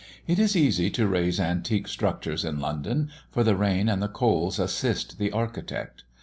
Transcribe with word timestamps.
It 0.25 0.39
is 0.39 0.55
easy 0.57 0.89
to 0.89 1.05
raise 1.07 1.39
antique 1.39 1.87
structures 1.87 2.43
in 2.43 2.59
London, 2.59 3.11
for 3.29 3.43
the 3.43 3.55
rain 3.55 3.87
and 3.87 4.01
the 4.01 4.07
coals 4.07 4.57
assist 4.57 5.19
the 5.19 5.31
architect. 5.31 6.05